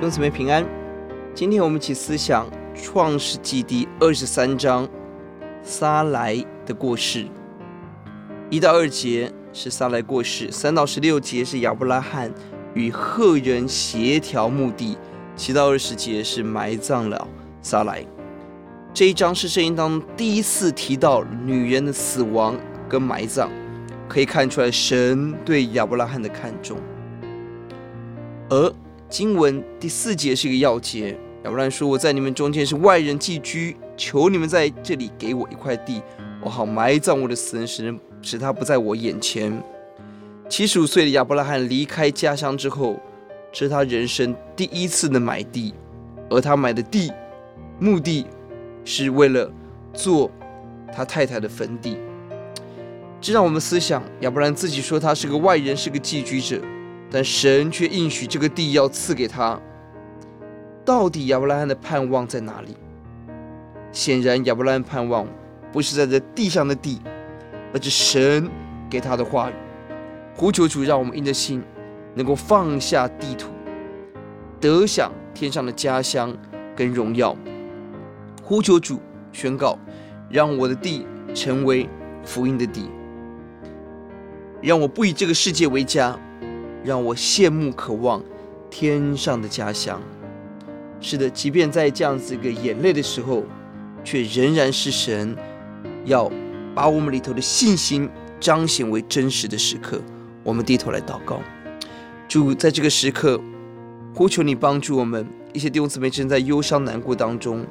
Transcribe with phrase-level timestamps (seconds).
[0.00, 0.64] 兄姊妹平安。
[1.34, 4.88] 今天我们一起思想创世记第二十三章
[5.60, 7.26] 撒莱的过世。
[8.48, 12.32] 一到二节是撒莱过世，三到十六节是亚伯拉罕
[12.74, 14.96] 与赫人协调墓地，
[15.34, 17.26] 七到二十节是埋葬了
[17.60, 18.06] 撒莱。
[18.94, 22.54] 这一章是圣经当中第一次提到女人的死亡
[22.88, 23.48] 跟埋葬，
[24.08, 26.78] 可以看出来神对亚伯拉罕的看重。
[28.48, 28.72] 而
[29.08, 36.02] 经文第四节是一个要节，亚伯兰说：“我在你们中间是外人寄居，求你们在这里给我一块地，
[36.42, 39.62] 我好埋葬我的死人，使使他不在我眼前。”
[40.46, 43.00] 七十五岁的亚伯拉罕离开家乡之后，
[43.50, 45.72] 这是他人生第一次的买地，
[46.28, 47.10] 而他买的地
[47.78, 48.26] 目的
[48.84, 49.50] 是为了
[49.94, 50.30] 做
[50.94, 51.96] 他太太的坟地。
[53.22, 56.60] 这让我们思想，亚伯兰自己说他是个外人，是个寄居者。
[57.10, 59.60] 但神却应许这个地要赐给他。
[60.84, 62.76] 到底亚伯拉罕的盼望在哪里？
[63.92, 65.26] 显然，亚伯拉罕盼望
[65.72, 67.00] 不是在这地上的地，
[67.72, 68.48] 而是神
[68.88, 69.54] 给他的话语。
[70.34, 71.62] 呼求主，让我们因着心，
[72.14, 73.50] 能够放下地图，
[74.60, 76.36] 得享天上的家乡
[76.76, 77.34] 跟荣耀。
[78.42, 79.00] 呼求主，
[79.32, 79.78] 宣告，
[80.30, 81.88] 让我的地成为
[82.24, 82.88] 福音的地，
[84.62, 86.18] 让我不以这个世界为家。
[86.88, 88.24] 让我羡慕、渴望
[88.70, 90.00] 天上的家乡。
[91.02, 93.44] 是的，即便在这样子一个眼泪的时候，
[94.02, 95.36] 却仍然是神
[96.06, 96.32] 要
[96.74, 98.08] 把我们里头的信心
[98.40, 100.00] 彰显为真实的时刻。
[100.42, 101.42] 我们低头来祷告，
[102.26, 103.38] 主，在这个时刻，
[104.14, 105.28] 呼求你帮助我们。
[105.52, 107.66] 一些弟兄姊妹正在忧伤难过当中，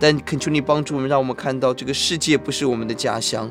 [0.00, 3.50] 但恳求你帮助我们，让我们看到这个世界不是我们的家乡。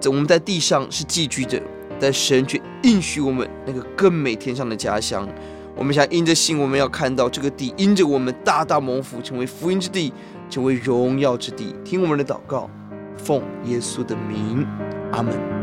[0.00, 1.60] 在我们在地上是寄居的。
[2.00, 5.28] 但神却应许我们那个更美天上的家乡。
[5.76, 10.12] 我们想因着信，我们要看到这个地因着我们大大蒙福，成为福音之地，
[10.48, 11.74] 成为荣耀之地。
[11.84, 12.68] 听我们的祷告，
[13.16, 14.66] 奉耶稣的名，
[15.12, 15.59] 阿门。